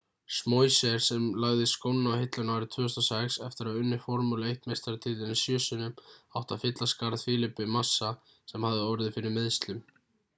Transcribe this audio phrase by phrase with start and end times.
[0.35, 5.37] schumacher sem lagði skóna á hilluna árið 2006 eftir að hafa unnið formúlu 1 meistaratitilinn
[5.41, 5.93] sjö sinnum
[6.41, 8.11] átti að fylla skarð felipe massa
[8.53, 9.85] sem hafði orðið fyrir meiðslum